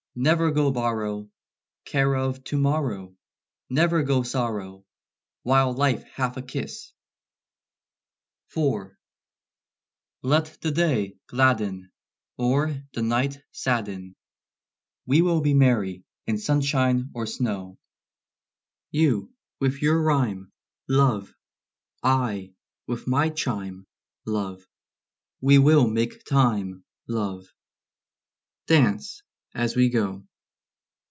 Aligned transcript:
Never 0.13 0.51
go 0.51 0.71
borrow 0.71 1.29
Care 1.85 2.17
of 2.17 2.43
to 2.43 2.57
morrow, 2.57 3.15
Never 3.69 4.03
go 4.03 4.23
sorrow 4.23 4.85
While 5.43 5.71
life 5.71 6.03
hath 6.03 6.35
a 6.35 6.41
kiss." 6.41 6.91
IV. 8.53 8.93
Let 10.21 10.57
the 10.59 10.71
day 10.71 11.15
gladden 11.27 11.93
Or 12.35 12.83
the 12.91 13.01
night 13.01 13.39
sadden, 13.53 14.17
We 15.05 15.21
will 15.21 15.39
be 15.39 15.53
merry 15.53 16.03
in 16.27 16.37
sunshine 16.39 17.11
or 17.13 17.25
snow; 17.25 17.79
You 18.91 19.33
with 19.61 19.81
your 19.81 20.01
rhyme, 20.03 20.51
love, 20.89 21.33
I 22.03 22.53
with 22.85 23.07
my 23.07 23.29
chime, 23.29 23.87
love, 24.25 24.67
We 25.39 25.57
will 25.57 25.87
make 25.89 26.25
time, 26.25 26.83
love, 27.07 27.47
Dance 28.67 29.23
as 29.53 29.75
we 29.75 29.89
go. 29.89 30.25